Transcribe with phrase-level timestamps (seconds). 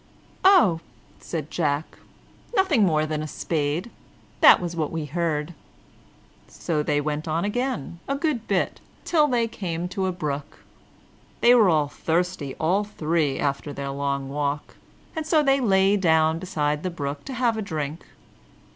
[0.43, 0.79] "Oh,"
[1.19, 1.99] said Jack,
[2.55, 3.91] "nothing more than a spade;
[4.39, 5.53] that was what we heard."
[6.47, 10.65] So they went on again a good bit, till they came to a brook.
[11.41, 14.75] They were thirsty, all three, after their long walk,
[15.15, 18.03] and so they lay down beside the brook to have a drink.